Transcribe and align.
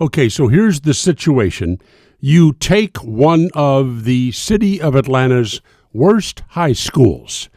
Okay, 0.00 0.28
so 0.28 0.46
here's 0.46 0.82
the 0.82 0.94
situation. 0.94 1.80
You 2.20 2.52
take 2.52 2.98
one 2.98 3.50
of 3.54 4.04
the 4.04 4.30
city 4.30 4.80
of 4.80 4.94
Atlanta's 4.94 5.60
worst 5.92 6.44
high 6.50 6.72
schools. 6.72 7.48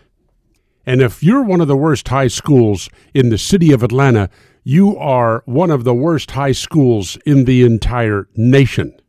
And 0.83 1.01
if 1.01 1.21
you're 1.21 1.43
one 1.43 1.61
of 1.61 1.67
the 1.67 1.77
worst 1.77 2.07
high 2.07 2.29
schools 2.29 2.89
in 3.13 3.29
the 3.29 3.37
city 3.37 3.71
of 3.71 3.83
Atlanta, 3.83 4.27
you 4.63 4.97
are 4.97 5.43
one 5.45 5.69
of 5.69 5.83
the 5.83 5.93
worst 5.93 6.31
high 6.31 6.51
schools 6.51 7.15
in 7.27 7.45
the 7.45 7.63
entire 7.63 8.27
nation. 8.35 8.99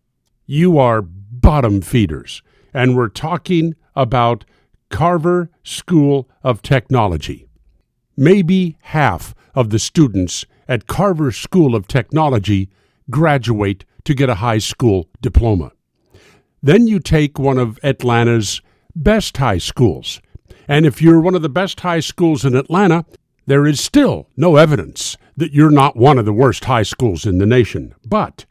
You 0.45 0.77
are 0.77 1.01
bottom 1.01 1.81
feeders. 1.81 2.43
And 2.75 2.95
we're 2.95 3.09
talking 3.09 3.75
about 3.97 4.45
Carver 4.91 5.51
School 5.63 6.29
of 6.43 6.61
Technology. 6.61 7.49
Maybe 8.15 8.77
half 8.81 9.35
of 9.55 9.71
the 9.71 9.79
students 9.79 10.45
at 10.69 10.87
Carver 10.87 11.33
School 11.33 11.75
of 11.75 11.89
Technology 11.89 12.69
graduate 13.11 13.85
to 14.05 14.15
get 14.15 14.29
a 14.29 14.37
high 14.37 14.59
school 14.59 15.09
diploma. 15.21 15.73
Then 16.63 16.87
you 16.87 17.01
take 17.01 17.39
one 17.39 17.59
of 17.59 17.79
Atlanta's 17.83 18.61
best 18.95 19.37
high 19.37 19.59
schools. 19.59 20.21
And 20.69 20.87
if 20.87 21.03
you're 21.03 21.21
one 21.21 21.35
of 21.35 21.43
the 21.43 21.49
best 21.49 21.81
high 21.81 22.01
schools 22.01 22.45
in 22.45 22.55
Atlanta, 22.55 23.05
there 23.47 23.67
is 23.67 23.81
still 23.81 24.29
no 24.37 24.57
evidence 24.57 25.17
that 25.37 25.53
you're 25.53 25.71
not 25.71 25.97
one 25.97 26.19
of 26.19 26.25
the 26.25 26.33
worst 26.33 26.65
high 26.67 26.85
schools 26.85 27.27
in 27.27 27.39
the 27.39 27.47
nation. 27.47 27.95
But 28.07 28.45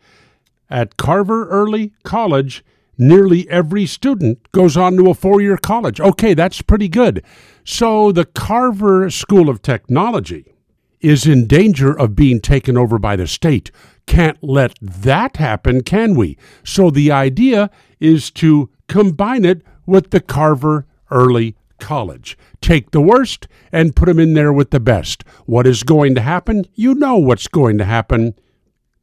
at 0.69 0.97
Carver 0.97 1.47
Early 1.47 1.93
College, 2.03 2.63
nearly 2.97 3.49
every 3.49 3.85
student 3.85 4.51
goes 4.51 4.75
on 4.75 4.97
to 4.97 5.09
a 5.09 5.13
four 5.13 5.41
year 5.41 5.57
college. 5.57 5.99
Okay, 5.99 6.33
that's 6.33 6.61
pretty 6.61 6.87
good. 6.87 7.23
So 7.63 8.11
the 8.11 8.25
Carver 8.25 9.09
School 9.09 9.49
of 9.49 9.61
Technology 9.61 10.53
is 10.99 11.25
in 11.25 11.47
danger 11.47 11.97
of 11.97 12.15
being 12.15 12.39
taken 12.39 12.77
over 12.77 12.99
by 12.99 13.15
the 13.15 13.27
state. 13.27 13.71
Can't 14.05 14.37
let 14.41 14.77
that 14.81 15.37
happen, 15.37 15.81
can 15.83 16.15
we? 16.15 16.37
So 16.63 16.89
the 16.89 17.11
idea 17.11 17.69
is 17.99 18.31
to 18.31 18.69
combine 18.87 19.45
it 19.45 19.61
with 19.85 20.11
the 20.11 20.19
Carver 20.19 20.85
Early 21.09 21.55
College. 21.79 22.37
Take 22.61 22.91
the 22.91 23.01
worst 23.01 23.47
and 23.71 23.95
put 23.95 24.05
them 24.05 24.19
in 24.19 24.33
there 24.33 24.53
with 24.53 24.71
the 24.71 24.79
best. 24.79 25.23
What 25.45 25.65
is 25.65 25.83
going 25.83 26.15
to 26.15 26.21
happen? 26.21 26.65
You 26.75 26.93
know 26.93 27.17
what's 27.17 27.47
going 27.47 27.77
to 27.77 27.85
happen. 27.85 28.35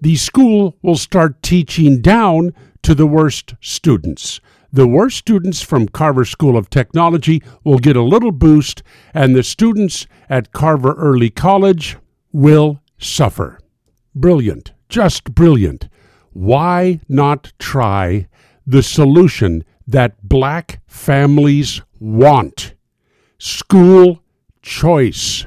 The 0.00 0.16
school 0.16 0.76
will 0.82 0.96
start 0.96 1.42
teaching 1.42 2.00
down 2.00 2.52
to 2.82 2.94
the 2.94 3.06
worst 3.06 3.54
students. 3.60 4.40
The 4.72 4.86
worst 4.86 5.16
students 5.16 5.62
from 5.62 5.88
Carver 5.88 6.24
School 6.24 6.56
of 6.56 6.70
Technology 6.70 7.42
will 7.64 7.78
get 7.78 7.96
a 7.96 8.02
little 8.02 8.32
boost, 8.32 8.82
and 9.14 9.34
the 9.34 9.42
students 9.42 10.06
at 10.28 10.52
Carver 10.52 10.92
Early 10.92 11.30
College 11.30 11.96
will 12.32 12.80
suffer. 12.98 13.58
Brilliant, 14.14 14.72
just 14.88 15.34
brilliant. 15.34 15.88
Why 16.32 17.00
not 17.08 17.52
try 17.58 18.28
the 18.66 18.82
solution 18.82 19.64
that 19.86 20.22
black 20.22 20.80
families 20.86 21.82
want? 21.98 22.74
School 23.38 24.22
choice. 24.62 25.46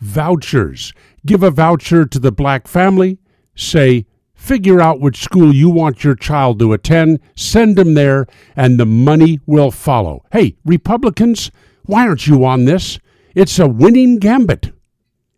Vouchers. 0.00 0.92
Give 1.24 1.42
a 1.42 1.50
voucher 1.50 2.06
to 2.06 2.18
the 2.18 2.32
black 2.32 2.68
family. 2.68 3.18
Say, 3.54 4.06
Figure 4.36 4.80
out 4.80 5.00
which 5.00 5.24
school 5.24 5.52
you 5.52 5.68
want 5.70 6.04
your 6.04 6.14
child 6.14 6.60
to 6.60 6.72
attend, 6.72 7.18
send 7.34 7.74
them 7.74 7.94
there, 7.94 8.26
and 8.54 8.78
the 8.78 8.86
money 8.86 9.40
will 9.46 9.70
follow. 9.72 10.24
Hey, 10.30 10.56
Republicans, 10.64 11.50
why 11.84 12.06
aren't 12.06 12.26
you 12.28 12.44
on 12.44 12.66
this? 12.66 13.00
It's 13.34 13.58
a 13.58 13.66
winning 13.66 14.18
gambit. 14.18 14.72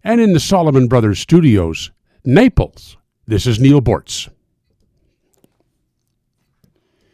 And 0.05 0.21
in 0.21 0.35
the 0.35 0.41
Solomon 0.41 0.89
Brothers 0.89 1.21
studios, 1.21 1.91
Naples, 2.25 2.99
this 3.29 3.47
is 3.47 3.61
Neal 3.61 3.83
Boortz. 3.83 4.31